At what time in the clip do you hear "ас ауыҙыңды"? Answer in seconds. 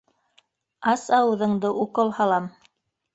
0.91-1.71